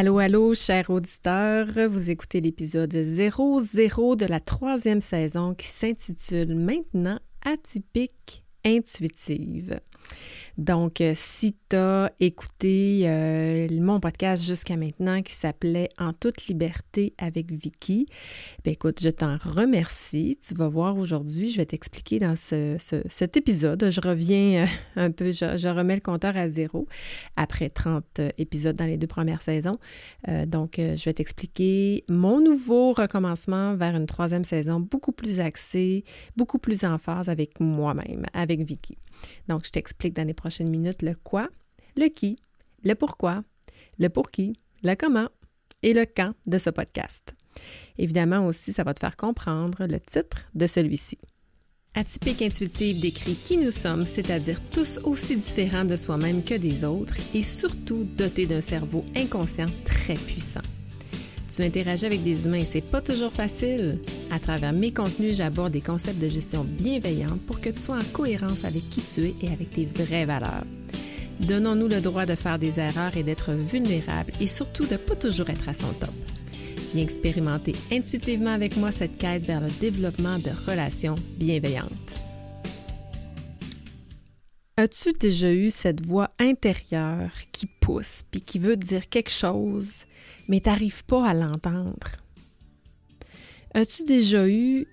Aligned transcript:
Allô, 0.00 0.18
allô, 0.18 0.54
chers 0.54 0.90
auditeurs, 0.90 1.66
vous 1.90 2.08
écoutez 2.12 2.40
l'épisode 2.40 2.94
00 2.94 4.14
de 4.14 4.26
la 4.26 4.38
troisième 4.38 5.00
saison 5.00 5.54
qui 5.54 5.66
s'intitule 5.66 6.54
maintenant 6.54 7.18
Atypique 7.44 8.44
intuitive. 8.64 9.80
Donc, 10.58 11.00
euh, 11.00 11.12
si 11.14 11.54
tu 11.68 11.76
as 11.76 12.10
écouté 12.18 13.02
euh, 13.04 13.68
mon 13.80 14.00
podcast 14.00 14.44
jusqu'à 14.44 14.76
maintenant 14.76 15.22
qui 15.22 15.32
s'appelait 15.32 15.88
En 15.98 16.12
toute 16.12 16.48
liberté 16.48 17.14
avec 17.16 17.52
Vicky, 17.52 18.08
bien 18.64 18.72
écoute, 18.72 18.98
je 19.00 19.08
t'en 19.08 19.36
remercie. 19.36 20.36
Tu 20.44 20.54
vas 20.54 20.68
voir 20.68 20.98
aujourd'hui, 20.98 21.52
je 21.52 21.58
vais 21.58 21.66
t'expliquer 21.66 22.18
dans 22.18 22.34
ce, 22.34 22.76
cet 23.08 23.36
épisode. 23.36 23.88
Je 23.88 24.00
reviens 24.00 24.64
euh, 24.64 25.06
un 25.06 25.10
peu, 25.12 25.30
je, 25.30 25.68
remets 25.68 25.94
le 25.94 26.00
compteur 26.00 26.36
à 26.36 26.48
zéro 26.48 26.88
après 27.36 27.70
30 27.70 28.20
épisodes 28.36 28.74
dans 28.74 28.86
les 28.86 28.96
deux 28.96 29.06
premières 29.06 29.42
saisons. 29.42 29.76
donc, 30.46 30.74
je 30.78 31.04
vais 31.04 31.12
t'expliquer 31.12 32.02
mon 32.08 32.40
nouveau 32.40 32.94
recommencement 32.94 33.76
vers 33.76 33.94
une 33.94 34.06
troisième 34.06 34.44
saison 34.44 34.80
beaucoup 34.80 35.12
plus 35.12 35.38
axée, 35.38 36.02
beaucoup 36.36 36.58
plus 36.58 36.84
en 36.84 36.98
phase 36.98 37.28
avec 37.28 37.60
moi-même, 37.60 38.26
avec 38.32 38.62
Vicky. 38.62 38.96
Donc, 39.48 39.64
je 39.64 39.70
t'explique 39.70 40.14
dans 40.14 40.26
les 40.26 40.34
prochaines 40.34 40.70
minutes 40.70 41.02
le 41.02 41.14
quoi, 41.14 41.48
le 41.96 42.08
qui, 42.08 42.36
le 42.84 42.94
pourquoi, 42.94 43.42
le 43.98 44.08
pour 44.08 44.30
qui, 44.30 44.56
le 44.82 44.94
comment 44.94 45.28
et 45.82 45.94
le 45.94 46.04
quand 46.04 46.34
de 46.46 46.58
ce 46.58 46.70
podcast. 46.70 47.34
Évidemment 47.98 48.46
aussi, 48.46 48.72
ça 48.72 48.84
va 48.84 48.94
te 48.94 49.00
faire 49.00 49.16
comprendre 49.16 49.86
le 49.86 49.98
titre 50.00 50.44
de 50.54 50.66
celui-ci. 50.66 51.18
Atypique 51.94 52.42
intuitive 52.42 53.00
décrit 53.00 53.34
qui 53.34 53.56
nous 53.56 53.72
sommes, 53.72 54.06
c'est-à-dire 54.06 54.60
tous 54.70 55.00
aussi 55.02 55.36
différents 55.36 55.84
de 55.84 55.96
soi-même 55.96 56.44
que 56.44 56.54
des 56.54 56.84
autres 56.84 57.16
et 57.34 57.42
surtout 57.42 58.04
dotés 58.04 58.46
d'un 58.46 58.60
cerveau 58.60 59.04
inconscient 59.16 59.66
très 59.84 60.14
puissant. 60.14 60.60
Tu 61.54 61.62
interagis 61.62 62.04
avec 62.04 62.22
des 62.22 62.46
humains 62.46 62.58
et 62.58 62.66
c'est 62.66 62.82
pas 62.82 63.00
toujours 63.00 63.32
facile. 63.32 63.98
À 64.30 64.38
travers 64.38 64.74
mes 64.74 64.92
contenus, 64.92 65.36
j'aborde 65.36 65.72
des 65.72 65.80
concepts 65.80 66.20
de 66.20 66.28
gestion 66.28 66.62
bienveillante 66.62 67.40
pour 67.46 67.60
que 67.60 67.70
tu 67.70 67.78
sois 67.78 67.96
en 67.96 68.04
cohérence 68.12 68.64
avec 68.64 68.82
qui 68.90 69.00
tu 69.00 69.22
es 69.22 69.34
et 69.42 69.48
avec 69.48 69.70
tes 69.70 69.86
vraies 69.86 70.26
valeurs. 70.26 70.64
Donnons-nous 71.40 71.88
le 71.88 72.00
droit 72.00 72.26
de 72.26 72.34
faire 72.34 72.58
des 72.58 72.78
erreurs 72.78 73.16
et 73.16 73.22
d'être 73.22 73.52
vulnérables 73.52 74.32
et 74.40 74.48
surtout 74.48 74.84
de 74.84 74.96
pas 74.96 75.16
toujours 75.16 75.48
être 75.48 75.68
à 75.68 75.74
son 75.74 75.92
top. 75.94 76.10
Viens 76.92 77.02
expérimenter 77.02 77.74
intuitivement 77.92 78.50
avec 78.50 78.76
moi 78.76 78.92
cette 78.92 79.16
quête 79.16 79.44
vers 79.44 79.60
le 79.60 79.70
développement 79.80 80.38
de 80.38 80.50
relations 80.70 81.16
bienveillantes. 81.38 82.18
As-tu 84.76 85.12
déjà 85.12 85.52
eu 85.52 85.70
cette 85.70 86.04
voix 86.04 86.30
intérieure 86.38 87.30
qui 87.52 87.66
pousse 87.66 88.22
puis 88.30 88.42
qui 88.42 88.58
veut 88.58 88.76
dire 88.76 89.08
quelque 89.08 89.30
chose, 89.30 90.04
mais 90.48 90.60
t'arrives 90.60 91.04
pas 91.04 91.26
à 91.26 91.34
l'entendre? 91.34 92.08
As-tu 93.74 94.04
déjà 94.04 94.48
eu 94.48 94.86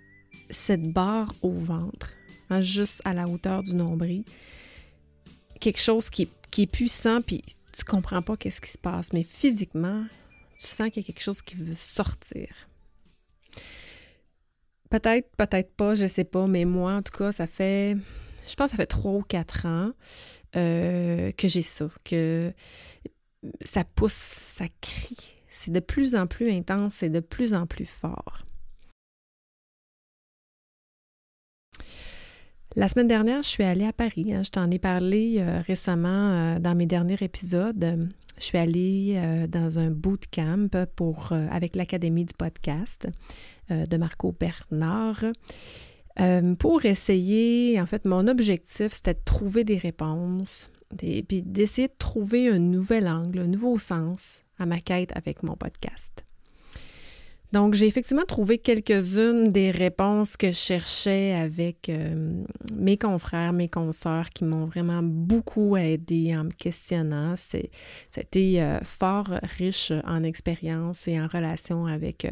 cette 0.49 0.91
barre 0.91 1.33
au 1.41 1.51
ventre, 1.51 2.13
hein, 2.49 2.61
juste 2.61 3.01
à 3.05 3.13
la 3.13 3.27
hauteur 3.27 3.63
du 3.63 3.73
nombril? 3.73 4.23
Quelque 5.59 5.79
chose 5.79 6.09
qui, 6.09 6.29
est 6.57 6.67
puissant 6.67 7.21
puis 7.21 7.41
tu 7.71 7.83
comprends 7.83 8.21
pas 8.21 8.37
qu'est-ce 8.37 8.61
qui 8.61 8.69
se 8.69 8.77
passe, 8.77 9.11
mais 9.13 9.23
physiquement, 9.23 10.05
tu 10.57 10.67
sens 10.67 10.89
qu'il 10.89 11.01
y 11.01 11.05
a 11.05 11.07
quelque 11.07 11.23
chose 11.23 11.41
qui 11.41 11.55
veut 11.55 11.75
sortir. 11.75 12.47
Peut-être, 14.89 15.35
peut-être 15.35 15.75
pas, 15.75 15.95
je 15.95 16.05
sais 16.07 16.23
pas, 16.23 16.47
mais 16.47 16.63
moi, 16.63 16.93
en 16.93 17.01
tout 17.01 17.17
cas, 17.17 17.31
ça 17.31 17.47
fait 17.47 17.97
je 18.47 18.53
pense 18.55 18.71
ça 18.71 18.77
fait 18.77 18.85
trois 18.85 19.13
ou 19.13 19.21
quatre 19.21 19.65
ans 19.65 19.91
euh, 20.55 21.31
que 21.31 21.47
j'ai 21.47 21.61
ça, 21.61 21.89
que 22.03 22.53
ça 23.61 23.83
pousse, 23.83 24.13
ça 24.13 24.65
crie. 24.81 25.35
C'est 25.57 25.71
de 25.71 25.79
plus 25.79 26.15
en 26.15 26.27
plus 26.27 26.51
intense 26.51 27.01
et 27.01 27.09
de 27.09 27.19
plus 27.19 27.53
en 27.53 27.65
plus 27.65 27.85
fort. 27.85 28.43
La 32.75 32.89
semaine 32.89 33.07
dernière, 33.07 33.41
je 33.41 33.47
suis 33.47 33.63
allée 33.63 33.85
à 33.85 33.93
Paris. 33.93 34.33
Hein. 34.33 34.43
je 34.43 34.49
t'en 34.49 34.69
ai 34.69 34.79
parlé 34.79 35.37
euh, 35.39 35.61
récemment 35.61 36.09
euh, 36.55 36.59
dans 36.59 36.75
mes 36.75 36.85
derniers 36.85 37.17
épisodes. 37.21 38.09
Je 38.37 38.43
suis 38.43 38.57
allée 38.57 39.47
dans 39.47 39.79
un 39.79 39.91
bootcamp 39.91 40.67
avec 41.31 41.73
l'Académie 41.77 42.25
du 42.25 42.33
podcast 42.33 43.07
de 43.69 43.95
Marco 43.95 44.35
Bernard. 44.37 45.23
Euh, 46.19 46.55
pour 46.55 46.85
essayer, 46.85 47.79
en 47.79 47.85
fait, 47.85 48.05
mon 48.05 48.27
objectif, 48.27 48.93
c'était 48.93 49.13
de 49.13 49.23
trouver 49.23 49.63
des 49.63 49.77
réponses, 49.77 50.69
et 51.01 51.23
puis 51.23 51.43
d'essayer 51.43 51.87
de 51.87 51.95
trouver 51.97 52.49
un 52.49 52.59
nouvel 52.59 53.07
angle, 53.07 53.39
un 53.39 53.47
nouveau 53.47 53.77
sens 53.77 54.41
à 54.59 54.65
ma 54.65 54.79
quête 54.79 55.15
avec 55.15 55.43
mon 55.43 55.55
podcast. 55.55 56.25
Donc, 57.55 57.73
j'ai 57.73 57.87
effectivement 57.87 58.25
trouvé 58.27 58.57
quelques-unes 58.57 59.47
des 59.47 59.71
réponses 59.71 60.35
que 60.35 60.47
je 60.47 60.57
cherchais 60.57 61.31
avec 61.31 61.87
euh, 61.87 62.43
mes 62.73 62.97
confrères, 62.97 63.53
mes 63.53 63.69
consoeurs 63.69 64.29
qui 64.29 64.43
m'ont 64.43 64.65
vraiment 64.65 65.01
beaucoup 65.01 65.77
aidé 65.77 66.35
en 66.35 66.43
me 66.43 66.49
questionnant. 66.49 67.35
C'était 67.37 68.59
euh, 68.59 68.79
fort 68.83 69.29
riche 69.57 69.93
en 70.05 70.23
expérience 70.23 71.07
et 71.07 71.17
en 71.17 71.27
relation 71.27 71.85
avec, 71.85 72.25
euh, 72.25 72.31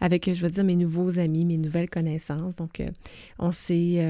avec, 0.00 0.32
je 0.32 0.40
veux 0.40 0.50
dire, 0.50 0.62
mes 0.62 0.76
nouveaux 0.76 1.18
amis, 1.18 1.44
mes 1.44 1.58
nouvelles 1.58 1.90
connaissances. 1.90 2.54
Donc, 2.54 2.82
on 3.40 3.50
s'est, 3.50 4.06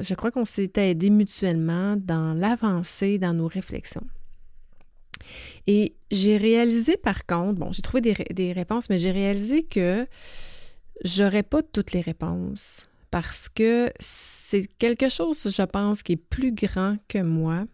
je 0.00 0.14
crois 0.14 0.32
qu'on 0.32 0.44
s'est 0.44 0.72
aidé 0.76 1.08
mutuellement 1.10 1.94
dans 1.96 2.34
l'avancée 2.34 3.18
dans 3.18 3.34
nos 3.34 3.46
réflexions. 3.46 4.06
Et 5.66 5.94
j'ai 6.10 6.36
réalisé 6.36 6.96
par 6.96 7.26
contre, 7.26 7.58
bon, 7.58 7.72
j'ai 7.72 7.82
trouvé 7.82 8.00
des, 8.00 8.52
réponses, 8.52 8.88
mais 8.90 8.98
j'ai 8.98 9.12
réalisé 9.12 9.62
que 9.62 10.06
j'aurais 11.04 11.42
pas 11.42 11.62
toutes 11.62 11.92
les 11.92 12.00
réponses 12.00 12.86
parce 13.10 13.48
que 13.48 13.90
c'est 14.00 14.66
quelque 14.78 15.08
chose, 15.08 15.48
je 15.54 15.62
pense, 15.62 16.02
qui 16.02 16.12
est 16.12 16.16
plus 16.16 16.52
grand 16.52 16.96
que 17.08 17.18
moi 17.18 17.64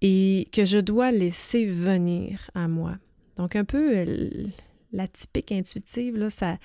et 0.00 0.48
que 0.52 0.64
je 0.64 0.78
dois 0.78 1.12
laisser 1.12 1.66
venir 1.66 2.50
à 2.54 2.68
moi. 2.68 2.96
Donc, 3.36 3.56
un 3.56 3.64
peu 3.64 3.96
euh, 3.96 4.46
la 4.92 5.08
typique 5.08 5.52
intuitive, 5.52 6.16
là, 6.16 6.30
ça, 6.30 6.56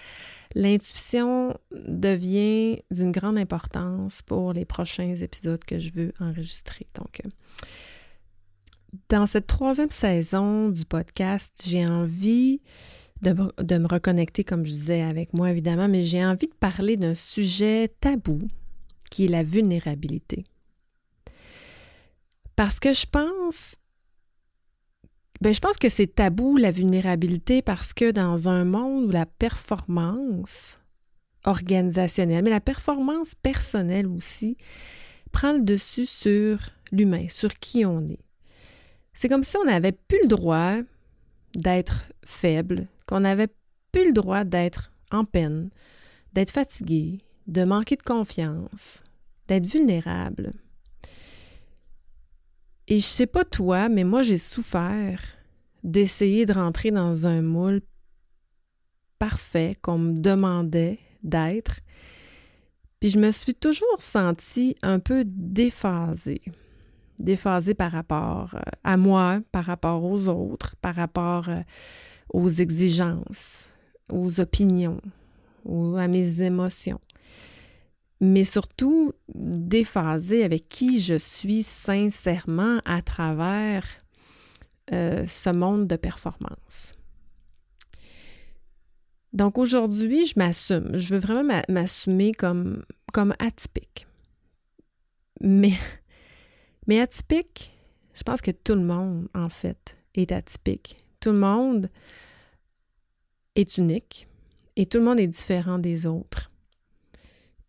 l'intuition 0.56 1.58
devient 1.72 2.82
d'une 2.92 3.12
grande 3.12 3.38
importance 3.38 4.22
pour 4.22 4.54
les 4.54 4.66
prochains 4.66 5.16
épisodes 5.16 5.64
que 5.64 5.80
je 5.80 5.90
veux 5.92 6.14
enregistrer. 6.20 6.88
Donc, 6.96 7.22
euh, 7.26 7.30
dans 9.10 9.26
cette 9.26 9.48
troisième 9.48 9.92
saison 9.92 10.70
du 10.70 10.86
podcast, 10.86 11.64
j'ai 11.68 11.86
envie 11.86 12.62
de, 13.22 13.78
me 13.78 13.88
reconnecter, 13.88 14.44
comme 14.44 14.66
je 14.66 14.72
disais, 14.72 15.02
avec 15.02 15.34
moi, 15.34 15.52
évidemment, 15.52 15.88
mais 15.88 16.04
j'ai 16.04 16.26
envie 16.26 16.48
de 16.48 16.54
parler 16.54 16.98
d'un 16.98 17.16
sujet 17.16 17.90
tabou 18.00 18.40
qui 19.12 19.26
est 19.26 19.30
la 19.30 19.44
vulnérabilité. 19.44 20.44
Parce 22.56 22.80
que 22.80 22.94
je 22.94 23.06
pense, 23.06 23.76
ben 25.42 25.54
je 25.54 25.60
pense 25.60 25.78
que 25.78 25.90
c'est 25.90 26.16
tabou 26.16 26.58
la 26.58 26.72
vulnérabilité 26.72 27.62
parce 27.62 27.94
que 27.94 28.12
dans 28.12 28.50
un 28.50 28.66
monde 28.66 29.06
où 29.06 29.12
la 29.12 29.26
performance 29.26 30.78
organisationnelle, 31.46 32.44
mais 32.44 32.50
la 32.50 32.60
performance 32.60 33.34
personnelle 33.36 34.08
aussi, 34.08 34.58
prend 35.32 35.54
le 35.54 35.62
dessus 35.62 36.06
sur 36.06 36.60
l'humain, 36.92 37.28
sur 37.30 37.54
qui 37.56 37.86
on 37.86 38.06
est. 38.08 38.20
C'est 39.20 39.28
comme 39.28 39.44
si 39.44 39.58
on 39.58 39.66
n'avait 39.66 39.92
plus 39.92 40.22
le 40.22 40.30
droit 40.30 40.78
d'être 41.54 42.06
faible, 42.24 42.88
qu'on 43.06 43.20
n'avait 43.20 43.50
plus 43.92 44.08
le 44.08 44.14
droit 44.14 44.46
d'être 44.46 44.94
en 45.12 45.26
peine, 45.26 45.72
d'être 46.32 46.52
fatigué, 46.52 47.18
de 47.46 47.66
manquer 47.66 47.98
de 47.98 48.02
confiance, 48.02 49.04
d'être 49.50 49.66
vulnérable. 49.66 50.52
Et 52.88 53.02
je 53.02 53.06
sais 53.06 53.28
pas 53.28 53.44
toi, 53.44 53.90
mais 53.90 54.06
moi 54.06 54.24
j'ai 54.24 54.38
souffert 54.38 55.22
d'essayer 55.84 56.46
de 56.46 56.54
rentrer 56.54 56.92
dans 56.92 57.28
un 57.28 57.42
moule 57.42 57.82
parfait 59.18 59.76
qu'on 59.82 59.98
me 59.98 60.18
demandait 60.18 60.98
d'être. 61.24 61.82
Puis 63.02 63.10
je 63.10 63.20
me 63.20 63.32
suis 63.32 63.54
toujours 63.54 64.02
sentie 64.02 64.76
un 64.82 65.00
peu 65.00 65.26
déphasée 65.26 66.42
déphasé 67.20 67.74
par 67.74 67.92
rapport 67.92 68.56
euh, 68.56 68.60
à 68.84 68.98
moi, 68.98 69.42
par 69.52 69.66
rapport 69.66 70.04
aux 70.04 70.28
autres, 70.28 70.76
par 70.82 70.96
rapport 70.96 71.50
euh, 71.50 71.62
aux 72.34 72.50
exigences, 72.50 73.68
aux 74.12 74.40
opinions, 74.40 75.02
ou 75.66 75.96
à 75.98 76.08
mes 76.08 76.42
émotions. 76.42 77.00
Mais 78.22 78.44
surtout, 78.44 79.14
déphasé 79.34 80.44
avec 80.44 80.68
qui 80.68 81.00
je 81.00 81.18
suis 81.18 81.64
sincèrement 81.64 82.80
à 82.86 83.02
travers 83.02 83.86
euh, 84.92 85.26
ce 85.28 85.50
monde 85.50 85.88
de 85.88 85.96
performance. 85.96 86.94
Donc 89.32 89.58
aujourd'hui, 89.58 90.26
je 90.26 90.34
m'assume. 90.38 90.98
Je 90.98 91.14
veux 91.14 91.20
vraiment 91.20 91.62
m'assumer 91.70 92.32
comme, 92.32 92.84
comme 93.14 93.34
atypique. 93.40 94.08
Mais 95.42 95.74
mais 96.90 97.00
atypique, 97.02 97.80
je 98.16 98.24
pense 98.24 98.42
que 98.42 98.50
tout 98.50 98.74
le 98.74 98.82
monde, 98.82 99.28
en 99.36 99.48
fait, 99.48 99.96
est 100.16 100.32
atypique. 100.32 101.06
Tout 101.20 101.30
le 101.30 101.38
monde 101.38 101.88
est 103.56 103.78
unique 103.78 104.28
et 104.76 104.88
tout 104.88 104.98
le 104.98 105.04
monde 105.04 105.20
est 105.20 105.28
différent 105.28 105.78
des 105.78 106.08
autres. 106.08 106.52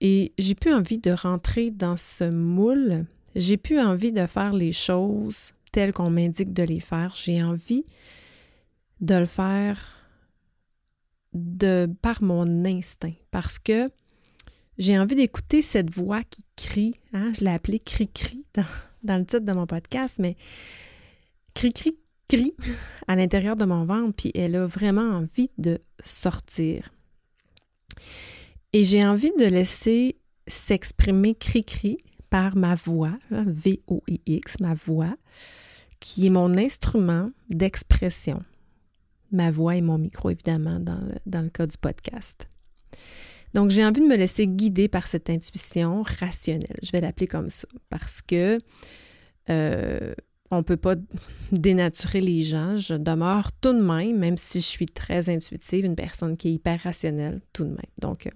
Et 0.00 0.32
j'ai 0.38 0.54
plus 0.54 0.72
envie 0.72 1.00
de 1.00 1.10
rentrer 1.10 1.70
dans 1.70 1.98
ce 1.98 2.24
moule. 2.24 3.04
J'ai 3.36 3.58
plus 3.58 3.78
envie 3.78 4.10
de 4.10 4.26
faire 4.26 4.54
les 4.54 4.72
choses 4.72 5.52
telles 5.70 5.92
qu'on 5.92 6.08
m'indique 6.08 6.54
de 6.54 6.62
les 6.62 6.80
faire. 6.80 7.14
J'ai 7.14 7.42
envie 7.42 7.84
de 9.02 9.16
le 9.16 9.26
faire 9.26 9.78
de 11.34 11.86
par 12.00 12.22
mon 12.22 12.64
instinct 12.64 13.12
parce 13.30 13.58
que 13.58 13.90
j'ai 14.78 14.98
envie 14.98 15.14
d'écouter 15.14 15.60
cette 15.60 15.94
voix 15.94 16.22
qui 16.22 16.42
crie. 16.56 16.94
Hein? 17.12 17.32
Je 17.38 17.44
l'ai 17.44 17.50
appelée 17.50 17.78
cri-cri 17.78 18.46
dans, 18.54 18.64
dans, 19.02 19.18
le 19.18 19.24
titre 19.24 19.44
de 19.44 19.52
mon 19.52 19.66
podcast, 19.66 20.18
mais 20.18 20.36
cri-cri 21.54 21.96
crie 22.28 22.54
à 23.08 23.16
l'intérieur 23.16 23.56
de 23.56 23.64
mon 23.64 23.84
ventre, 23.84 24.14
puis 24.16 24.30
elle 24.34 24.54
a 24.54 24.66
vraiment 24.66 25.16
envie 25.16 25.50
de 25.58 25.78
sortir. 26.04 26.92
Et 28.72 28.84
j'ai 28.84 29.04
envie 29.04 29.32
de 29.38 29.46
laisser 29.46 30.16
s'exprimer 30.46 31.34
cri-cri 31.34 31.98
par 32.30 32.56
ma 32.56 32.76
voix, 32.76 33.18
V-O-I-X, 33.30 34.60
ma 34.60 34.74
voix, 34.74 35.16
qui 35.98 36.26
est 36.26 36.30
mon 36.30 36.56
instrument 36.56 37.30
d'expression. 37.48 38.42
Ma 39.32 39.50
voix 39.50 39.76
et 39.76 39.80
mon 39.80 39.98
micro, 39.98 40.30
évidemment, 40.30 40.78
dans 40.78 41.00
le, 41.00 41.14
dans 41.26 41.42
le 41.42 41.50
cas 41.50 41.66
du 41.66 41.76
podcast. 41.76 42.48
Donc, 43.54 43.70
j'ai 43.70 43.84
envie 43.84 44.00
de 44.00 44.06
me 44.06 44.16
laisser 44.16 44.46
guider 44.46 44.88
par 44.88 45.08
cette 45.08 45.28
intuition 45.28 46.02
rationnelle. 46.02 46.78
Je 46.82 46.92
vais 46.92 47.00
l'appeler 47.00 47.26
comme 47.26 47.50
ça 47.50 47.66
parce 47.88 48.22
que 48.22 48.58
euh, 49.48 50.14
on 50.50 50.58
ne 50.58 50.62
peut 50.62 50.76
pas 50.76 50.94
dénaturer 51.52 52.20
les 52.20 52.42
gens. 52.42 52.76
Je 52.76 52.94
demeure 52.94 53.50
tout 53.52 53.72
de 53.72 53.80
même, 53.80 54.18
même 54.18 54.36
si 54.36 54.60
je 54.60 54.66
suis 54.66 54.86
très 54.86 55.28
intuitive, 55.28 55.84
une 55.84 55.96
personne 55.96 56.36
qui 56.36 56.48
est 56.48 56.52
hyper 56.52 56.80
rationnelle, 56.80 57.40
tout 57.52 57.64
de 57.64 57.70
même. 57.70 57.78
Donc, 57.98 58.26
euh, 58.26 58.30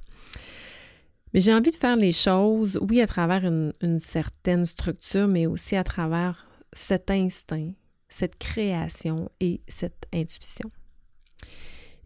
mais 1.32 1.40
j'ai 1.40 1.52
envie 1.52 1.72
de 1.72 1.76
faire 1.76 1.96
les 1.96 2.12
choses, 2.12 2.78
oui, 2.80 3.00
à 3.00 3.08
travers 3.08 3.44
une, 3.44 3.72
une, 3.82 3.98
certaine 3.98 4.64
structure, 4.64 5.26
mais 5.26 5.46
aussi 5.46 5.74
à 5.74 5.82
travers 5.82 6.46
cet 6.72 7.10
instinct, 7.10 7.72
cette 8.08 8.38
création 8.38 9.28
et 9.40 9.60
cette 9.66 10.06
intuition. 10.14 10.70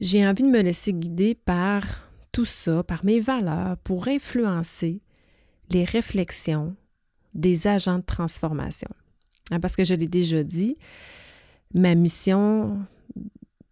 J'ai 0.00 0.26
envie 0.26 0.44
de 0.44 0.48
me 0.48 0.62
laisser 0.62 0.94
guider 0.94 1.34
par 1.34 2.07
tout 2.32 2.44
ça, 2.44 2.82
par 2.82 3.04
mes 3.04 3.20
valeurs, 3.20 3.76
pour 3.78 4.08
influencer 4.08 5.00
les 5.70 5.84
réflexions 5.84 6.74
des 7.34 7.66
agents 7.66 7.98
de 7.98 8.04
transformation. 8.04 8.88
Hein, 9.50 9.60
parce 9.60 9.76
que 9.76 9.84
je 9.84 9.94
l'ai 9.94 10.08
déjà 10.08 10.42
dit, 10.42 10.76
ma 11.74 11.94
mission 11.94 12.80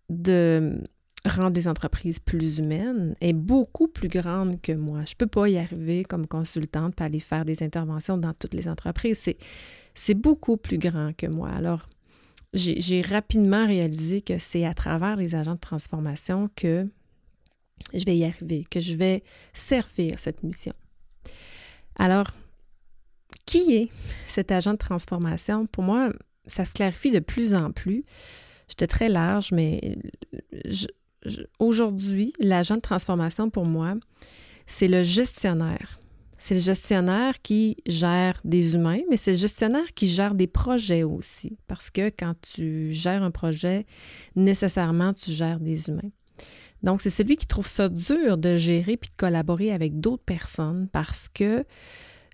de 0.09 0.79
rendre 1.25 1.51
des 1.51 1.69
entreprises 1.69 2.21
plus 2.21 2.59
humaines 2.59 3.15
est 3.21 3.33
beaucoup 3.33 3.89
plus 3.89 4.09
grande 4.09 4.61
que 4.61 4.73
moi. 4.73 5.05
Je 5.05 5.13
ne 5.13 5.17
peux 5.19 5.27
pas 5.27 5.49
y 5.49 5.59
arriver 5.59 6.05
comme 6.05 6.27
consultante 6.27 6.95
pour 6.95 7.07
aller 7.07 7.21
faire 7.21 7.45
des 7.45 7.63
interventions 7.63 8.17
dans 8.17 8.33
toutes 8.33 8.55
les 8.55 8.69
entreprises. 8.69 9.29
C'est 9.95 10.15
beaucoup 10.15 10.57
plus 10.57 10.79
grand 10.79 11.15
que 11.17 11.27
moi. 11.27 11.51
Alors, 11.51 11.87
j'ai 12.55 13.03
rapidement 13.03 13.67
réalisé 13.67 14.21
que 14.23 14.39
c'est 14.39 14.65
à 14.65 14.75
travers 14.75 15.17
les 15.17 15.35
agents 15.35 15.55
de 15.55 15.61
transformation 15.61 16.49
que 16.55 16.89
je 17.95 18.05
vais 18.05 18.17
y 18.17 18.25
arriver, 18.25 18.67
que 18.71 18.81
je 18.81 18.95
vais 18.95 19.23
servir 19.53 20.19
cette 20.19 20.43
mission. 20.43 20.73
Alors, 21.99 22.27
qui 23.45 23.75
est 23.75 23.89
cet 24.27 24.53
agent 24.53 24.73
de 24.73 24.79
transformation? 24.79 25.67
Pour 25.67 25.85
moi, 25.85 26.11
ça 26.47 26.65
se 26.65 26.73
clarifie 26.73 27.11
de 27.11 27.21
plus 27.21 27.55
en 27.55 27.73
plus. 27.73 28.05
J'étais 28.69 28.87
très 28.87 29.09
large, 29.09 29.53
mais 29.53 29.97
aujourd'hui, 31.59 32.33
l'agent 32.39 32.77
de 32.77 32.81
transformation 32.81 33.51
pour 33.51 33.65
moi, 33.65 33.95
c'est 34.67 34.89
le 34.89 35.03
gestionnaire. 35.03 35.99
C'est 36.39 36.57
le 36.57 36.61
gestionnaire 36.61 37.41
qui 37.41 37.79
gère 37.87 38.41
des 38.45 38.75
humains, 38.75 39.01
mais 39.09 39.17
c'est 39.17 39.33
le 39.33 39.39
gestionnaire 39.39 39.95
qui 39.95 40.09
gère 40.09 40.35
des 40.35 40.47
projets 40.47 41.03
aussi. 41.03 41.57
Parce 41.67 41.91
que 41.91 42.11
quand 42.11 42.35
tu 42.43 42.93
gères 42.93 43.23
un 43.23 43.31
projet, 43.31 43.87
nécessairement, 44.35 45.15
tu 45.15 45.33
gères 45.33 45.61
des 45.61 45.89
humains. 45.89 46.11
Donc, 46.83 47.01
c'est 47.01 47.11
celui 47.11 47.37
qui 47.37 47.47
trouve 47.47 47.67
ça 47.67 47.89
dur 47.89 48.39
de 48.39 48.57
gérer 48.57 48.97
puis 48.97 49.11
de 49.11 49.17
collaborer 49.17 49.73
avec 49.73 50.01
d'autres 50.01 50.25
personnes 50.25 50.89
parce 50.93 51.29
que 51.29 51.65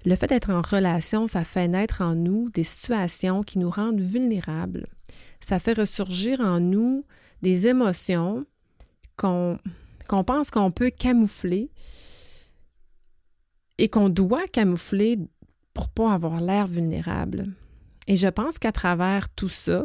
le 0.05 0.17
fait 0.17 0.27
d'être 0.27 0.50
en 0.50 0.62
relation, 0.62 1.27
ça 1.27 1.44
fait 1.44 1.69
naître 1.69 2.00
en 2.00 2.15
nous 2.15 2.49
des 2.50 2.65
situations 2.65 3.43
qui 3.43 3.59
nous 3.59 3.71
rendent 3.71 4.00
vulnérables. 4.00 4.87
Ça 5.41 5.59
fait 5.59 5.79
ressurgir 5.79 6.41
en 6.41 6.61
nous 6.61 7.05
des 7.43 7.67
émotions 7.69 8.44
qu'on 9.17 9.59
pense 10.09 10.50
qu'on 10.50 10.71
peut 10.71 10.91
camoufler 10.91 11.71
et 13.79 13.89
qu'on 13.89 14.09
doit 14.09 14.47
camoufler 14.49 15.19
pour 15.75 15.89
pas 15.89 16.12
avoir 16.12 16.41
l'air 16.41 16.67
vulnérable. 16.67 17.44
Et 18.09 18.17
je 18.17 18.29
pense 18.29 18.59
qu'à 18.59 18.73
travers 18.73 19.29
tout 19.29 19.49
ça 19.49 19.85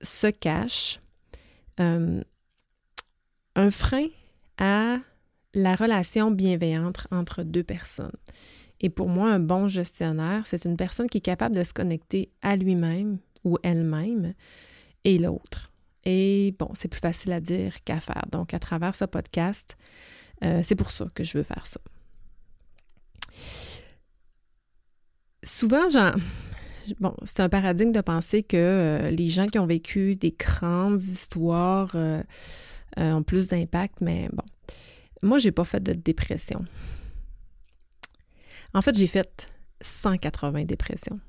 se 0.00 0.28
cache 0.28 1.00
euh, 1.80 2.22
un 3.54 3.70
frein 3.70 4.06
à 4.58 4.98
la 5.54 5.74
relation 5.76 6.30
bienveillante 6.30 7.06
entre 7.10 7.42
deux 7.42 7.62
personnes. 7.62 8.10
Et 8.80 8.90
pour 8.90 9.08
moi, 9.08 9.30
un 9.30 9.40
bon 9.40 9.68
gestionnaire, 9.68 10.46
c'est 10.46 10.64
une 10.64 10.76
personne 10.76 11.08
qui 11.08 11.18
est 11.18 11.22
capable 11.22 11.54
de 11.56 11.64
se 11.64 11.72
connecter 11.72 12.30
à 12.42 12.56
lui-même 12.56 13.18
ou 13.44 13.56
elle-même 13.62 14.34
et 15.04 15.18
l'autre. 15.18 15.70
Et 16.04 16.54
bon, 16.58 16.68
c'est 16.74 16.88
plus 16.88 17.00
facile 17.00 17.32
à 17.32 17.40
dire 17.40 17.82
qu'à 17.84 18.00
faire. 18.00 18.24
Donc, 18.30 18.52
à 18.52 18.58
travers 18.58 18.94
ce 18.94 19.04
podcast, 19.04 19.76
euh, 20.44 20.60
c'est 20.62 20.74
pour 20.74 20.90
ça 20.90 21.06
que 21.14 21.24
je 21.24 21.38
veux 21.38 21.44
faire 21.44 21.66
ça. 21.66 21.80
Souvent, 25.42 25.86
bon, 27.00 27.14
c'est 27.24 27.40
un 27.40 27.48
paradigme 27.48 27.92
de 27.92 28.00
penser 28.00 28.42
que 28.42 28.56
euh, 28.56 29.10
les 29.10 29.28
gens 29.28 29.46
qui 29.46 29.58
ont 29.58 29.66
vécu 29.66 30.16
des 30.16 30.32
grandes 30.32 31.00
histoires 31.00 31.92
euh, 32.98 33.20
plus 33.22 33.48
d'impact, 33.48 33.96
mais 34.00 34.28
bon, 34.32 34.44
moi, 35.22 35.38
j'ai 35.38 35.52
pas 35.52 35.64
fait 35.64 35.82
de 35.82 35.92
dépression. 35.92 36.64
En 38.74 38.82
fait, 38.82 38.96
j'ai 38.96 39.06
fait 39.06 39.48
180 39.80 40.64
dépressions. 40.64 41.20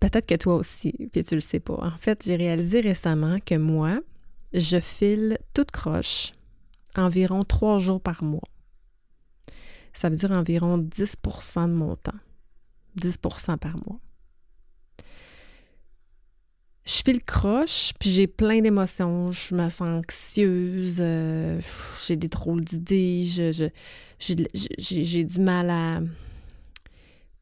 Peut-être 0.00 0.26
que 0.26 0.34
toi 0.34 0.56
aussi, 0.56 0.92
puis 1.12 1.24
tu 1.24 1.34
le 1.34 1.40
sais 1.40 1.60
pas. 1.60 1.78
En 1.80 1.96
fait, 1.96 2.24
j'ai 2.26 2.36
réalisé 2.36 2.80
récemment 2.80 3.38
que 3.40 3.54
moi, 3.54 4.00
je 4.52 4.78
file 4.78 5.38
toute 5.54 5.70
croche 5.70 6.32
environ 6.96 7.42
trois 7.42 7.78
jours 7.78 8.00
par 8.00 8.22
mois. 8.22 8.48
Ça 9.92 10.10
veut 10.10 10.16
dire 10.16 10.32
environ 10.32 10.78
10% 10.78 11.68
de 11.68 11.72
mon 11.72 11.96
temps. 11.96 12.12
10% 13.00 13.58
par 13.58 13.76
mois 13.76 14.00
je 16.86 17.02
fais 17.02 17.14
le 17.14 17.20
croche, 17.20 17.92
puis 17.98 18.10
j'ai 18.10 18.26
plein 18.26 18.60
d'émotions. 18.60 19.32
Je 19.32 19.54
me 19.54 19.70
sens 19.70 19.82
anxieuse, 19.82 20.98
euh, 21.00 21.58
j'ai 22.06 22.16
des 22.16 22.28
drôles 22.28 22.62
d'idées, 22.62 23.24
j'ai 24.18 25.24
du 25.24 25.40
mal 25.40 25.70
à. 25.70 26.00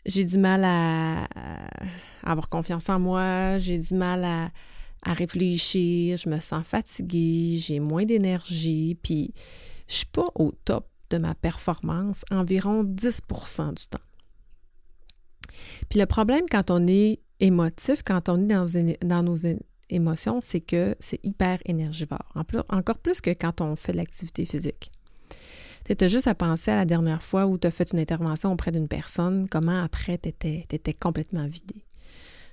J'ai 0.05 0.25
du 0.25 0.39
mal 0.39 0.65
à, 0.65 1.29
avoir 2.25 2.49
confiance 2.49 2.89
en 2.89 2.99
moi, 2.99 3.59
j'ai 3.59 3.79
du 3.79 3.95
mal 3.95 4.25
à, 4.25 4.51
à, 5.03 5.13
réfléchir, 5.15 6.17
je 6.17 6.29
me 6.29 6.41
sens 6.41 6.67
fatiguée, 6.67 7.59
j'ai 7.59 7.79
moins 7.79 8.05
d'énergie, 8.05 8.99
puis 9.01 9.33
je 9.89 9.95
suis 9.95 10.07
pas 10.07 10.27
au 10.35 10.51
top 10.65 10.89
de 11.11 11.19
ma 11.19 11.37
performance 11.37 12.25
environ 12.33 12.83
10% 12.83 13.75
du 13.75 13.87
temps. 13.87 13.99
Puis 15.89 16.01
le 16.01 16.07
problème 16.07 16.47
quand 16.51 16.73
on 16.73 16.85
est 16.89 17.21
émotif, 17.43 18.03
quand 18.03 18.29
on 18.29 18.49
est 18.49 19.05
dans, 19.05 19.23
nos 19.23 19.37
émotions, 19.91 20.41
c'est 20.41 20.61
que 20.61 20.95
c'est 21.01 21.21
hyper 21.25 21.59
énergivore. 21.67 22.33
encore 22.69 22.99
plus 22.99 23.21
que 23.21 23.31
quand 23.31 23.61
on 23.61 23.77
fait 23.77 23.93
de 23.93 23.99
l'activité 23.99 24.47
physique. 24.47 24.91
Tu 25.85 26.05
as 26.05 26.09
juste 26.09 26.29
à 26.29 26.35
penser 26.35 26.71
à 26.71 26.77
la 26.77 26.85
dernière 26.85 27.23
fois 27.23 27.47
où 27.47 27.59
tu 27.59 27.67
as 27.67 27.73
fait 27.73 27.93
une 27.93 27.99
intervention 27.99 28.53
auprès 28.53 28.71
d'une 28.71 28.87
personne, 28.87 29.49
comment 29.49 29.83
après 29.83 30.17
tu 30.17 30.29
étais, 30.29 30.95
complètement 30.95 31.47
vidé. 31.47 31.85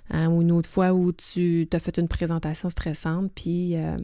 Hein, 0.09 0.29
ou 0.29 0.41
une 0.41 0.51
autre 0.51 0.67
fois 0.67 0.91
où 0.93 1.11
tu 1.11 1.67
as 1.71 1.79
fait 1.79 1.99
une 1.99 2.07
présentation 2.07 2.71
stressante, 2.71 3.31
puis 3.35 3.75
euh, 3.75 3.95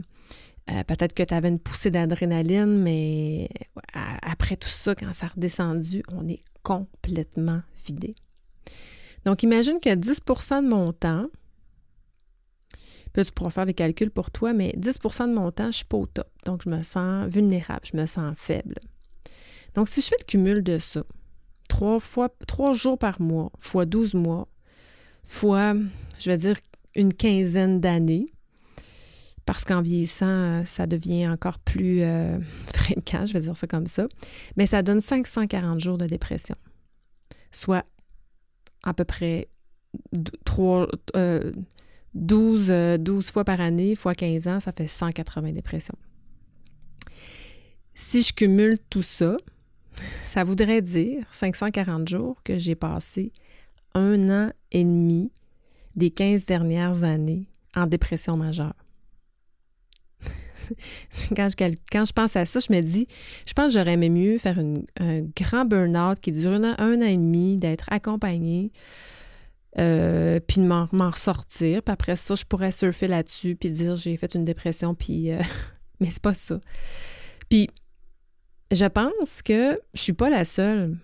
euh, 0.72 0.84
peut-être 0.84 1.16
que 1.16 1.24
tu 1.24 1.34
avais 1.34 1.50
une 1.50 1.58
poussée 1.58 1.90
d'adrénaline, 1.90 2.78
mais 2.78 3.50
après 3.94 4.56
tout 4.56 4.70
ça, 4.70 4.94
quand 4.94 5.12
ça 5.16 5.26
a 5.26 5.30
redescendu, 5.30 6.04
on 6.14 6.28
est 6.28 6.44
complètement 6.62 7.62
vidé. 7.88 8.14
Donc, 9.26 9.44
imagine 9.44 9.80
que 9.80 9.90
10% 9.90 10.64
de 10.64 10.68
mon 10.68 10.94
temps, 10.94 11.28
puis 13.12 13.24
tu 13.24 13.32
pourras 13.32 13.50
faire 13.50 13.66
des 13.66 13.74
calculs 13.74 14.12
pour 14.12 14.30
toi, 14.30 14.54
mais 14.54 14.74
10% 14.78 15.30
de 15.30 15.34
mon 15.34 15.52
temps, 15.52 15.64
je 15.64 15.70
ne 15.70 15.74
suis 15.74 15.86
pas 15.86 15.98
au 15.98 16.06
top. 16.06 16.28
Donc, 16.46 16.62
je 16.64 16.70
me 16.70 16.84
sens 16.84 17.28
vulnérable, 17.28 17.86
je 17.92 17.98
me 17.98 18.06
sens 18.06 18.38
faible. 18.38 18.76
Donc, 19.74 19.90
si 19.90 20.02
je 20.02 20.08
fais 20.08 20.16
le 20.20 20.26
cumul 20.26 20.64
de 20.64 20.80
ça, 20.80 21.04
trois 21.68 22.00
fois, 22.00 22.30
trois 22.48 22.74
jours 22.74 22.98
par 22.98 23.22
mois, 23.22 23.52
fois 23.58 23.86
12 23.86 24.14
mois, 24.14 24.48
fois, 25.24 25.74
je 26.20 26.30
vais 26.30 26.38
dire 26.38 26.58
une 26.96 27.14
quinzaine 27.14 27.80
d'années. 27.80 28.28
Parce 29.46 29.64
qu'en 29.64 29.82
vieillissant, 29.82 30.66
ça 30.66 30.88
devient 30.88 31.28
encore 31.28 31.60
plus 31.60 32.02
euh, 32.02 32.38
fréquent, 32.74 33.26
je 33.26 33.34
vais 33.34 33.42
dire 33.42 33.56
ça 33.56 33.68
comme 33.68 33.88
ça. 33.88 34.08
Mais 34.58 34.66
ça 34.66 34.82
donne 34.82 35.02
540 35.02 35.80
jours 35.80 35.98
de 35.98 36.06
dépression, 36.06 36.56
soit 37.52 37.86
à 38.86 38.94
peu 38.94 39.04
près 39.04 39.50
3, 40.46 40.88
12, 42.14 42.74
12 43.00 43.32
fois 43.32 43.44
par 43.44 43.60
année, 43.60 43.96
fois 43.96 44.16
15 44.16 44.48
ans, 44.48 44.60
ça 44.60 44.72
fait 44.72 44.88
180 44.88 45.52
dépressions. 45.52 45.98
Si 47.94 48.22
je 48.22 48.34
cumule 48.34 48.78
tout 48.90 49.02
ça, 49.02 49.38
ça 50.30 50.44
voudrait 50.44 50.82
dire 50.82 51.26
540 51.32 52.08
jours 52.08 52.42
que 52.44 52.58
j'ai 52.58 52.76
passé 52.76 53.32
un 53.94 54.30
an 54.30 54.52
et 54.72 54.84
demi 54.84 55.32
des 55.96 56.12
15 56.12 56.46
dernières 56.46 57.04
années 57.04 57.46
en 57.76 57.88
dépression 57.88 58.38
majeure. 58.38 58.76
Quand, 61.36 61.50
je, 61.50 62.14
pense 62.14 62.36
à 62.36 62.46
ça, 62.46 62.60
je 62.60 62.74
me 62.74 62.82
dis, 62.82 63.08
je 63.48 63.54
pense 63.54 63.74
que 63.74 63.80
j'aurais 63.80 63.94
aimé 63.94 64.10
mieux 64.10 64.38
faire 64.38 64.58
un 64.60 65.22
grand 65.36 65.66
burn-out 65.66 66.20
qui 66.20 66.32
dure 66.32 66.52
un 66.52 66.64
an, 66.64 67.06
et 67.06 67.18
demi, 67.18 67.58
d'être 67.58 67.86
accompagné, 67.92 68.72
euh, 69.78 70.40
puis 70.40 70.62
de 70.62 70.66
m'en 70.66 71.10
ressortir. 71.10 71.82
Puis 71.82 71.94
après 71.94 72.16
ça, 72.16 72.36
je 72.36 72.46
pourrais 72.46 72.72
surfer 72.72 73.08
là-dessus, 73.08 73.56
puis 73.56 73.72
dire 73.72 73.96
j'ai 73.96 74.18
fait 74.18 74.34
une 74.36 74.44
dépression, 74.44 74.96
puis... 74.96 75.32
Euh, 75.32 75.40
mais 76.00 76.10
c'est 76.10 76.22
pas 76.22 76.34
ça. 76.34 76.60
Puis 77.50 77.70
je 78.72 78.86
pense 78.86 79.42
que 79.42 79.80
je 79.94 80.02
suis 80.02 80.14
pas 80.14 80.30
la 80.30 80.46
seule. 80.46 80.98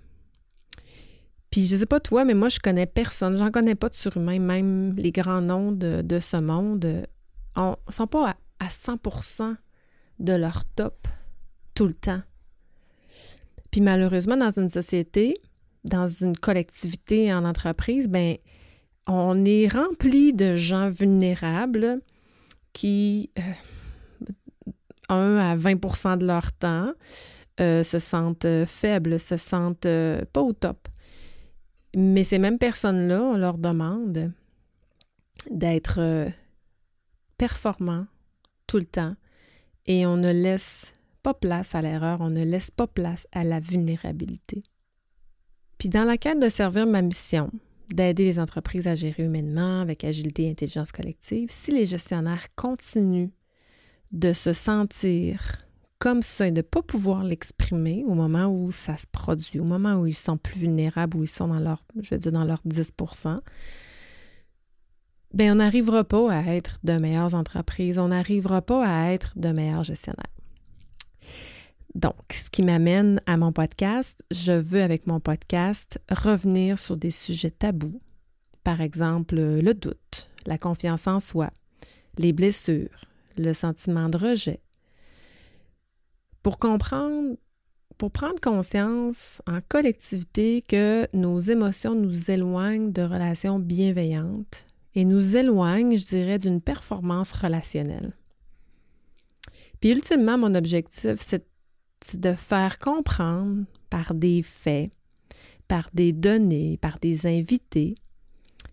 Puis 1.49 1.65
je 1.65 1.75
sais 1.75 1.85
pas 1.85 1.99
toi, 1.99 2.23
mais 2.23 2.33
moi 2.33 2.49
je 2.49 2.59
connais 2.59 2.85
personne, 2.85 3.37
j'en 3.37 3.51
connais 3.51 3.75
pas 3.75 3.89
de 3.89 3.95
surhumains, 3.95 4.39
même 4.39 4.95
les 4.95 5.11
grands 5.11 5.41
noms 5.41 5.71
de, 5.71 6.19
ce 6.19 6.37
monde 6.37 6.85
ne 7.57 7.73
sont 7.89 8.07
pas 8.07 8.37
à, 8.61 8.67
100% 8.67 9.55
de 10.19 10.33
leur 10.33 10.65
top 10.65 11.07
tout 11.73 11.87
le 11.87 11.93
temps. 11.93 12.21
Puis 13.71 13.81
malheureusement, 13.81 14.37
dans 14.37 14.51
une 14.51 14.69
société, 14.69 15.35
dans 15.83 16.07
une 16.07 16.37
collectivité 16.37 17.33
en 17.33 17.45
entreprise, 17.45 18.07
ben 18.07 18.37
on 19.07 19.45
est 19.45 19.67
rempli 19.67 20.33
de 20.33 20.55
gens 20.55 20.89
vulnérables 20.89 22.01
qui, 22.73 23.31
euh, 23.39 23.41
un 25.09 25.37
à 25.37 25.55
20% 25.55 26.17
de 26.17 26.25
leur 26.25 26.53
temps, 26.53 26.93
euh, 27.59 27.83
se 27.83 27.99
sentent 27.99 28.45
euh, 28.45 28.65
faibles, 28.65 29.19
se 29.19 29.37
sentent 29.37 29.87
pas 30.33 30.41
au 30.41 30.53
top. 30.53 30.87
Mais 31.95 32.23
ces 32.23 32.39
mêmes 32.39 32.57
personnes-là, 32.57 33.21
on 33.21 33.37
leur 33.37 33.57
demande 33.57 34.31
d'être 35.49 36.29
performants 37.37 38.05
tout 38.67 38.77
le 38.77 38.85
temps 38.85 39.15
et 39.85 40.05
on 40.05 40.17
ne 40.17 40.31
laisse 40.31 40.95
pas 41.23 41.33
place 41.33 41.75
à 41.75 41.81
l'erreur, 41.81 42.21
on 42.21 42.29
ne 42.29 42.43
laisse 42.43 42.71
pas 42.71 42.87
place 42.87 43.27
à 43.31 43.43
la 43.43 43.59
vulnérabilité. 43.59 44.63
Puis 45.77 45.89
dans 45.89 46.03
la 46.03 46.17
quête 46.17 46.39
de 46.39 46.49
servir 46.49 46.85
ma 46.85 47.01
mission, 47.01 47.49
d'aider 47.89 48.25
les 48.25 48.39
entreprises 48.39 48.87
à 48.87 48.95
gérer 48.95 49.23
humainement 49.23 49.81
avec 49.81 50.03
agilité 50.03 50.43
et 50.43 50.51
intelligence 50.51 50.91
collective, 50.91 51.49
si 51.51 51.71
les 51.71 51.85
gestionnaires 51.85 52.47
continuent 52.55 53.31
de 54.11 54.33
se 54.33 54.53
sentir 54.53 55.65
comme 55.99 56.23
ça 56.23 56.47
et 56.47 56.51
de 56.51 56.57
ne 56.57 56.61
pas 56.63 56.81
pouvoir 56.81 57.23
l'exprimer 57.23 58.03
au 58.07 58.15
moment 58.15 58.47
où 58.47 58.71
ça 58.71 58.97
se 58.97 59.05
produit, 59.11 59.59
au 59.59 59.63
moment 59.63 59.95
où 59.95 60.07
ils 60.07 60.17
sont 60.17 60.37
plus 60.37 60.59
vulnérables, 60.59 61.15
où 61.17 61.23
ils 61.23 61.27
sont 61.27 61.47
dans 61.47 61.59
leur, 61.59 61.83
je 62.01 62.09
vais 62.09 62.17
dire, 62.17 62.31
dans 62.31 62.43
leur 62.43 62.61
10 62.65 62.91
bien, 65.33 65.53
on 65.53 65.55
n'arrivera 65.55 66.03
pas 66.03 66.31
à 66.31 66.43
être 66.53 66.79
de 66.83 66.93
meilleures 66.93 67.35
entreprises, 67.35 67.99
on 67.99 68.09
n'arrivera 68.09 68.61
pas 68.61 68.85
à 68.85 69.11
être 69.11 69.37
de 69.37 69.49
meilleurs 69.49 69.83
gestionnaires. 69.83 70.25
Donc, 71.95 72.15
ce 72.31 72.49
qui 72.49 72.63
m'amène 72.63 73.21
à 73.25 73.37
mon 73.37 73.51
podcast, 73.51 74.23
je 74.31 74.53
veux 74.53 74.81
avec 74.81 75.07
mon 75.07 75.19
podcast 75.19 75.99
revenir 76.09 76.79
sur 76.79 76.95
des 76.95 77.11
sujets 77.11 77.51
tabous, 77.51 77.99
par 78.63 78.79
exemple 78.81 79.35
le 79.35 79.73
doute, 79.73 80.29
la 80.45 80.57
confiance 80.57 81.07
en 81.07 81.19
soi, 81.19 81.49
les 82.17 82.31
blessures, 82.31 83.05
le 83.37 83.53
sentiment 83.53 84.07
de 84.07 84.17
rejet, 84.17 84.61
pour 86.43 86.59
comprendre, 86.59 87.35
pour 87.97 88.11
prendre 88.11 88.39
conscience 88.39 89.41
en 89.45 89.59
collectivité 89.67 90.63
que 90.67 91.07
nos 91.13 91.39
émotions 91.39 91.93
nous 91.93 92.31
éloignent 92.31 92.91
de 92.91 93.01
relations 93.01 93.59
bienveillantes 93.59 94.65
et 94.95 95.05
nous 95.05 95.37
éloignent, 95.37 95.97
je 95.97 96.05
dirais, 96.05 96.39
d'une 96.39 96.61
performance 96.61 97.31
relationnelle. 97.31 98.13
Puis 99.79 99.91
ultimement, 99.91 100.37
mon 100.37 100.53
objectif, 100.55 101.15
c'est 101.19 101.45
de 102.13 102.33
faire 102.33 102.79
comprendre 102.79 103.63
par 103.89 104.13
des 104.13 104.43
faits, 104.43 104.89
par 105.67 105.89
des 105.93 106.13
données, 106.13 106.77
par 106.77 106.99
des 106.99 107.25
invités 107.25 107.95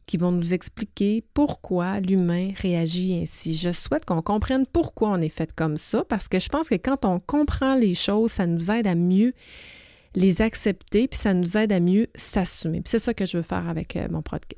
qui 0.06 0.16
vont 0.16 0.32
nous 0.32 0.54
expliquer 0.54 1.22
pourquoi 1.34 2.00
l'humain 2.00 2.50
réagit 2.56 3.20
ainsi. 3.22 3.54
Je 3.54 3.72
souhaite 3.72 4.06
qu'on 4.06 4.22
comprenne 4.22 4.64
pourquoi 4.66 5.10
on 5.10 5.20
est 5.20 5.28
fait 5.28 5.52
comme 5.54 5.76
ça 5.76 6.02
parce 6.04 6.28
que 6.28 6.40
je 6.40 6.48
pense 6.48 6.68
que 6.68 6.76
quand 6.76 7.04
on 7.04 7.20
comprend 7.20 7.74
les 7.74 7.94
choses, 7.94 8.32
ça 8.32 8.46
nous 8.46 8.70
aide 8.70 8.86
à 8.86 8.94
mieux 8.94 9.34
les 10.14 10.42
accepter, 10.42 11.08
puis 11.08 11.18
ça 11.18 11.34
nous 11.34 11.56
aide 11.56 11.72
à 11.72 11.80
mieux 11.80 12.08
s'assumer. 12.14 12.82
c'est 12.84 12.98
ça 12.98 13.14
que 13.14 13.26
je 13.26 13.36
veux 13.36 13.42
faire 13.42 13.68
avec 13.68 13.96
euh, 13.96 14.08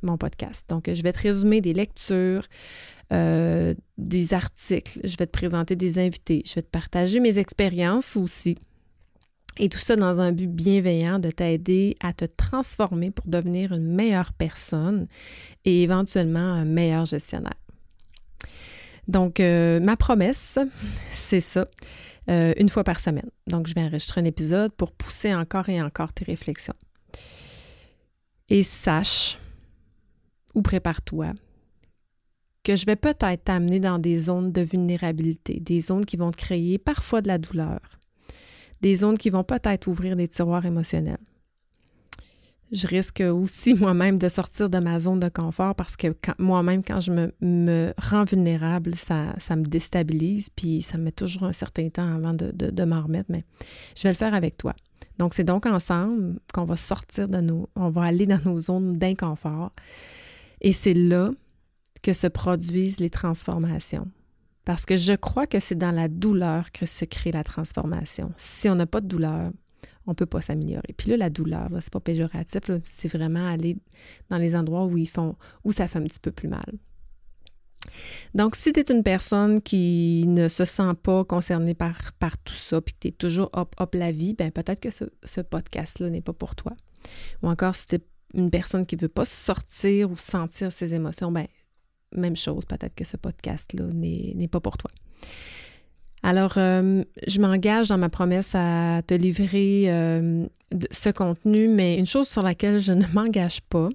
mon, 0.02 0.16
podcast. 0.16 0.66
Donc, 0.68 0.90
je 0.92 1.02
vais 1.02 1.12
te 1.12 1.20
résumer 1.20 1.60
des 1.60 1.72
lectures, 1.72 2.44
euh, 3.12 3.74
des 3.98 4.34
articles, 4.34 5.00
je 5.02 5.16
vais 5.16 5.26
te 5.26 5.32
présenter 5.32 5.76
des 5.76 5.98
invités, 5.98 6.42
je 6.46 6.54
vais 6.54 6.62
te 6.62 6.70
partager 6.70 7.20
mes 7.20 7.38
expériences 7.38 8.16
aussi. 8.16 8.56
Et 9.58 9.68
tout 9.68 9.78
ça 9.78 9.96
dans 9.96 10.20
un 10.20 10.32
but 10.32 10.50
bienveillant 10.50 11.18
de 11.18 11.30
t'aider 11.30 11.96
à 12.00 12.12
te 12.12 12.24
transformer 12.24 13.10
pour 13.10 13.26
devenir 13.26 13.72
une 13.72 13.94
meilleure 13.94 14.32
personne 14.32 15.06
et 15.64 15.82
éventuellement 15.82 16.38
un 16.38 16.64
meilleur 16.64 17.04
gestionnaire. 17.04 17.52
Donc, 19.08 19.40
euh, 19.40 19.80
ma 19.80 19.96
promesse, 19.96 20.58
c'est 21.14 21.40
ça, 21.40 21.66
euh, 22.30 22.52
une 22.56 22.68
fois 22.68 22.84
par 22.84 23.00
semaine. 23.00 23.30
Donc, 23.46 23.66
je 23.66 23.74
vais 23.74 23.82
enregistrer 23.82 24.20
un 24.20 24.24
épisode 24.24 24.72
pour 24.72 24.92
pousser 24.92 25.34
encore 25.34 25.68
et 25.68 25.82
encore 25.82 26.12
tes 26.12 26.24
réflexions. 26.24 26.74
Et 28.48 28.62
sache, 28.62 29.38
ou 30.54 30.62
prépare-toi, 30.62 31.32
que 32.62 32.76
je 32.76 32.86
vais 32.86 32.96
peut-être 32.96 33.44
t'amener 33.44 33.80
dans 33.80 33.98
des 33.98 34.18
zones 34.18 34.52
de 34.52 34.60
vulnérabilité, 34.60 35.60
des 35.60 35.80
zones 35.80 36.04
qui 36.04 36.16
vont 36.16 36.30
te 36.30 36.36
créer 36.36 36.78
parfois 36.78 37.22
de 37.22 37.28
la 37.28 37.38
douleur, 37.38 37.80
des 38.80 38.96
zones 38.96 39.18
qui 39.18 39.30
vont 39.30 39.44
peut-être 39.44 39.86
ouvrir 39.86 40.16
des 40.16 40.28
tiroirs 40.28 40.66
émotionnels. 40.66 41.18
Je 42.72 42.86
risque 42.86 43.20
aussi 43.20 43.74
moi-même 43.78 44.18
de 44.18 44.28
sortir 44.28 44.70
de 44.70 44.78
ma 44.78 45.00
zone 45.00 45.20
de 45.20 45.28
confort 45.28 45.74
parce 45.74 45.96
que 45.96 46.08
moi-même, 46.38 46.82
quand 46.82 47.00
je 47.00 47.10
me, 47.10 47.92
rends 47.98 48.24
vulnérable, 48.24 48.94
ça, 48.94 49.34
me 49.50 49.64
déstabilise, 49.64 50.50
puis 50.50 50.82
ça 50.82 50.98
me 50.98 51.04
met 51.04 51.12
toujours 51.12 51.44
un 51.44 51.52
certain 51.52 51.88
temps 51.88 52.14
avant 52.14 52.34
de, 52.34 52.50
de, 52.52 52.70
de 52.70 52.84
m'en 52.84 53.02
remettre, 53.02 53.30
mais 53.30 53.44
je 53.96 54.04
vais 54.04 54.10
le 54.10 54.16
faire 54.16 54.34
avec 54.34 54.56
toi. 54.56 54.74
Donc, 55.18 55.34
c'est 55.34 55.44
donc 55.44 55.66
ensemble 55.66 56.38
qu'on 56.54 56.64
va 56.64 56.78
sortir 56.78 57.28
de 57.28 57.42
nos, 57.42 57.68
on 57.76 57.90
va 57.90 58.04
aller 58.04 58.26
dans 58.26 58.40
nos 58.44 58.56
zones 58.56 58.96
d'inconfort. 58.96 59.70
Et 60.62 60.72
c'est 60.72 60.94
là 60.94 61.30
que 62.02 62.14
se 62.14 62.26
produisent 62.26 63.00
les 63.00 63.10
transformations. 63.10 64.08
Parce 64.64 64.86
que 64.86 64.96
je 64.96 65.12
crois 65.12 65.46
que 65.46 65.60
c'est 65.60 65.76
dans 65.76 65.90
la 65.90 66.08
douleur 66.08 66.72
que 66.72 66.86
se 66.86 67.04
crée 67.04 67.32
la 67.32 67.44
transformation. 67.44 68.32
Si 68.38 68.68
on 68.68 68.74
n'a 68.74 68.86
pas 68.86 69.02
de 69.02 69.08
douleur, 69.08 69.50
on 70.06 70.12
ne 70.12 70.14
peut 70.14 70.26
pas 70.26 70.40
s'améliorer. 70.40 70.94
Puis 70.96 71.10
là, 71.10 71.16
la 71.16 71.30
douleur, 71.30 71.68
ce 71.70 71.74
n'est 71.74 71.90
pas 71.92 72.00
péjoratif, 72.00 72.60
c'est 72.84 73.08
vraiment 73.08 73.46
aller 73.46 73.76
dans 74.28 74.38
les 74.38 74.56
endroits 74.56 74.84
où 74.84 74.96
ils 74.96 75.08
font, 75.08 75.36
où 75.64 75.72
ça 75.72 75.88
fait 75.88 75.98
un 75.98 76.04
petit 76.04 76.20
peu 76.20 76.32
plus 76.32 76.48
mal. 76.48 76.78
Donc, 78.34 78.56
si 78.56 78.72
tu 78.72 78.80
es 78.80 78.92
une 78.92 79.02
personne 79.02 79.60
qui 79.60 80.24
ne 80.26 80.48
se 80.48 80.64
sent 80.64 80.94
pas 81.02 81.24
concernée 81.24 81.74
par, 81.74 82.12
par 82.18 82.38
tout 82.38 82.54
ça, 82.54 82.80
puis 82.80 82.94
que 82.94 82.98
tu 83.00 83.08
es 83.08 83.12
toujours 83.12 83.50
hop, 83.52 83.74
hop 83.78 83.94
la 83.94 84.12
vie, 84.12 84.34
ben 84.34 84.50
peut-être 84.50 84.80
que 84.80 84.90
ce, 84.90 85.04
ce 85.24 85.40
podcast-là 85.40 86.10
n'est 86.10 86.20
pas 86.20 86.32
pour 86.32 86.54
toi. 86.54 86.72
Ou 87.42 87.48
encore, 87.48 87.74
si 87.74 87.86
tu 87.86 87.94
es 87.96 88.00
une 88.34 88.50
personne 88.50 88.86
qui 88.86 88.96
ne 88.96 89.00
veut 89.00 89.08
pas 89.08 89.24
sortir 89.24 90.10
ou 90.10 90.16
sentir 90.16 90.72
ses 90.72 90.94
émotions, 90.94 91.32
ben 91.32 91.46
même 92.12 92.36
chose, 92.36 92.64
peut-être 92.64 92.94
que 92.94 93.04
ce 93.04 93.16
podcast-là 93.16 93.84
n'est 93.92 94.48
pas 94.48 94.60
pour 94.60 94.76
toi. 94.76 94.90
Alors, 96.22 96.54
euh, 96.58 97.02
je 97.26 97.40
m'engage 97.40 97.88
dans 97.88 97.98
ma 97.98 98.10
promesse 98.10 98.52
à 98.54 99.00
te 99.06 99.14
livrer 99.14 99.84
euh, 99.86 100.46
ce 100.90 101.08
contenu, 101.08 101.68
mais 101.68 101.96
une 101.96 102.06
chose 102.06 102.28
sur 102.28 102.42
laquelle 102.42 102.78
je 102.78 102.92
ne 102.92 103.04
m'engage 103.14 103.62
pas, 103.62 103.88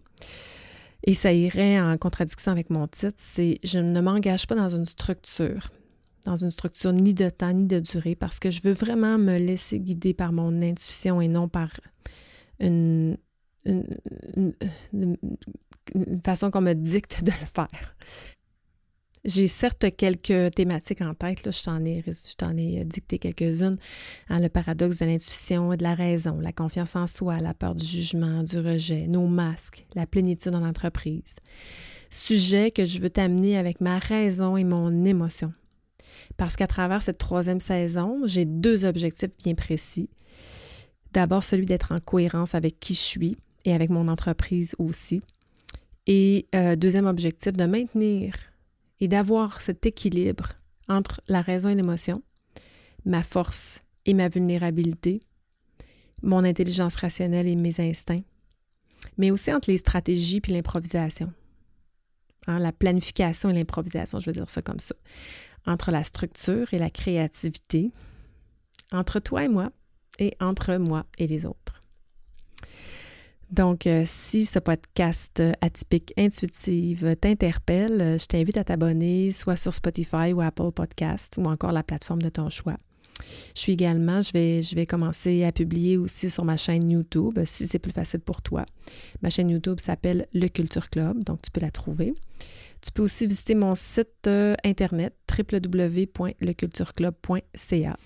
et 1.04 1.14
ça 1.14 1.32
irait 1.32 1.80
en 1.80 1.98
contradiction 1.98 2.52
avec 2.52 2.70
mon 2.70 2.88
titre, 2.88 3.18
c'est 3.18 3.60
je 3.64 3.78
ne 3.78 4.02
m'engage 4.02 4.48
pas 4.48 4.56
dans 4.56 4.70
une 4.70 4.86
structure, 4.86 5.70
dans 6.24 6.36
une 6.36 6.50
structure 6.50 6.94
ni 6.94 7.14
de 7.14 7.30
temps 7.30 7.54
ni 7.54 7.66
de 7.66 7.80
durée, 7.80 8.16
parce 8.16 8.40
que 8.40 8.50
je 8.50 8.62
veux 8.64 8.74
vraiment 8.74 9.20
me 9.20 9.38
laisser 9.38 9.80
guider 9.80 10.16
par 10.16 10.34
mon 10.34 10.64
intuition 10.64 11.22
et 11.22 11.28
non 11.28 11.48
par 11.48 11.70
une, 12.60 13.18
une, 13.66 14.54
façon 16.24 16.50
qu'on 16.50 16.62
me 16.62 16.74
dicte 16.74 17.24
de 17.24 17.32
le 17.32 17.48
faire. 17.54 17.96
J'ai 19.26 19.48
certes 19.48 19.86
quelques 19.98 20.54
thématiques 20.54 21.02
en 21.02 21.16
tête, 21.16 21.44
là, 21.46 21.52
je 21.52 21.64
t'en 22.36 22.56
ai, 22.56 22.82
euh, 22.82 22.84
dicté 22.84 23.18
quelques-unes. 23.18 23.76
Hein, 24.30 24.40
le 24.40 24.50
paradoxe 24.50 25.00
de 25.00 25.06
l'intuition 25.06 25.74
et 25.74 25.78
de 25.78 25.84
la 25.84 25.96
raison, 25.96 26.40
la 26.40 26.52
confiance 26.52 26.96
en 26.96 27.08
soi, 27.08 27.42
la 27.42 27.56
peur 27.56 27.74
du 27.74 27.84
jugement, 27.84 28.44
du 28.44 28.60
rejet, 28.60 29.08
nos 29.08 29.26
masques, 29.26 29.88
la 29.96 30.06
plénitude 30.06 30.54
en 30.54 30.64
entreprise. 30.64 31.38
Sujet 32.12 32.70
que 32.70 32.86
je 32.86 33.00
veux 33.00 33.10
t'amener 33.10 33.58
avec 33.58 33.82
ma 33.82 33.98
raison 33.98 34.58
et 34.58 34.64
mon 34.64 35.04
émotion. 35.06 35.52
Parce 36.38 36.56
qu'à 36.56 36.68
travers 36.68 37.02
cette 37.02 37.18
troisième 37.18 37.60
saison, 37.60 38.22
j'ai 38.26 38.46
deux 38.46 38.86
objectifs 38.86 39.32
bien 39.44 39.56
précis. 39.56 40.08
D'abord, 41.14 41.44
celui 41.44 41.66
d'être 41.66 41.94
en 41.94 41.98
cohérence 41.98 42.54
avec 42.54 42.80
qui 42.80 42.94
je 42.94 43.00
suis 43.00 43.38
et 43.64 43.74
avec 43.74 43.90
mon 43.90 44.08
entreprise 44.08 44.76
aussi. 44.78 45.22
Et 46.06 46.46
euh, 46.54 46.76
deuxième 46.76 47.08
objectif, 47.08 47.54
de 47.54 47.66
maintenir 47.66 48.36
et 49.00 49.08
d'avoir 49.08 49.62
cet 49.62 49.86
équilibre 49.86 50.50
entre 50.88 51.22
la 51.28 51.42
raison 51.42 51.70
et 51.70 51.76
l'émotion, 51.76 52.24
ma 53.06 53.24
force 53.24 53.82
et 54.06 54.14
ma 54.14 54.30
vulnérabilité, 54.30 55.22
mon 56.22 56.44
intelligence 56.44 56.96
rationnelle 56.96 57.48
et 57.48 57.56
mes 57.56 57.80
instincts, 57.80 58.24
mais 59.18 59.32
aussi 59.32 59.54
entre 59.54 59.70
les 59.70 59.78
stratégies 59.78 60.42
puis 60.42 60.54
l'improvisation. 60.54 61.32
Hein, 62.48 62.60
la 62.60 62.72
planification 62.72 63.50
et 63.50 63.54
l'improvisation, 63.54 64.20
je 64.20 64.28
veux 64.28 64.34
dire 64.34 64.50
ça 64.50 64.62
comme 64.62 64.80
ça. 64.80 64.96
Entre 65.66 65.92
la 65.92 66.04
structure 66.04 66.74
et 66.74 66.80
la 66.80 66.90
créativité, 66.90 67.92
entre 68.92 69.20
toi 69.20 69.46
et 69.46 69.50
moi, 69.50 69.72
et 70.20 70.32
entre 70.40 70.76
moi 70.76 71.06
et 71.18 71.28
les 71.28 71.46
autres. 71.46 71.75
Donc, 73.52 73.88
euh, 73.88 74.04
si 74.06 74.46
ce 74.46 74.60
podcast 74.60 75.42
atypique 75.62 76.14
intuitive 76.18 77.16
t'interpelle, 77.16 78.02
euh, 78.02 78.18
je 78.18 78.26
t'invite 78.26 78.58
à 78.58 78.64
t'abonner 78.64 79.32
soit 79.32 79.56
sur 79.56 79.76
Spotify 79.76 80.34
ou 80.34 80.42
Apple 80.42 80.72
Podcast 80.74 81.36
ou 81.38 81.46
encore 81.46 81.72
la 81.72 81.84
plateforme 81.84 82.22
de 82.22 82.30
ton 82.30 82.50
choix. 82.50 82.76
Je 83.56 83.62
suis 83.62 83.74
également, 83.74 84.22
je 84.22 84.32
vais, 84.34 84.62
je 84.62 84.76
vais 84.76 84.86
commencer 84.86 85.46
à 85.46 85.52
publier 85.52 85.98
aussi 85.98 86.30
sur 86.30 86.44
ma 86.44 86.58
chaîne 86.58 86.90
YouTube, 86.90 87.40
si 87.46 87.66
c'est 87.66 87.80
plus 87.80 87.94
facile 87.94 88.20
pour 88.20 88.42
toi. 88.42 88.66
Ma 89.22 89.30
chaîne 89.30 89.50
YouTube 89.50 89.80
s'appelle 89.80 90.28
Le 90.34 90.50
Culture 90.50 90.90
Club, 90.90 91.24
donc 91.24 91.42
tu 91.42 91.52
peux 91.52 91.62
la 91.62 91.72
trouver. 91.72 92.14
Tu 92.82 92.92
peux 92.92 93.04
aussi 93.04 93.26
visiter 93.26 93.56
mon 93.56 93.76
site 93.76 94.28
euh, 94.28 94.56
internet 94.64 95.16
www.lecultureclub.ca. 95.32 97.98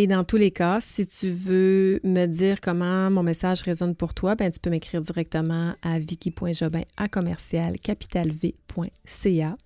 Et 0.00 0.06
dans 0.06 0.24
tous 0.24 0.38
les 0.38 0.50
cas, 0.50 0.78
si 0.80 1.06
tu 1.06 1.28
veux 1.28 2.00
me 2.04 2.24
dire 2.24 2.62
comment 2.62 3.10
mon 3.10 3.22
message 3.22 3.60
résonne 3.60 3.94
pour 3.94 4.14
toi, 4.14 4.34
ben, 4.34 4.50
tu 4.50 4.58
peux 4.58 4.70
m'écrire 4.70 5.02
directement 5.02 5.74
à 5.82 5.98
vicky.jobin 5.98 6.80
à 6.96 7.06
commercial 7.06 7.78
capitalv.ca 7.78 9.56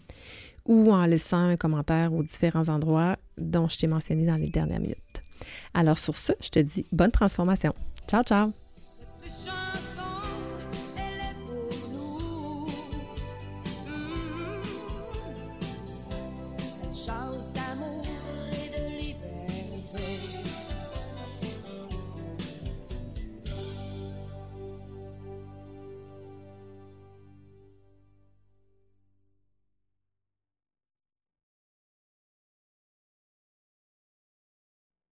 ou 0.64 0.92
en 0.92 1.06
laissant 1.06 1.50
un 1.50 1.56
commentaire 1.56 2.12
aux 2.12 2.24
différents 2.24 2.68
endroits 2.68 3.16
dont 3.38 3.68
je 3.68 3.78
t'ai 3.78 3.86
mentionné 3.86 4.26
dans 4.26 4.34
les 4.34 4.48
dernières 4.48 4.80
minutes. 4.80 5.22
Alors 5.72 5.98
sur 5.98 6.16
ce, 6.16 6.32
je 6.42 6.48
te 6.48 6.58
dis 6.58 6.84
bonne 6.90 7.12
transformation. 7.12 7.72
Ciao, 8.08 8.24
ciao! 8.24 8.50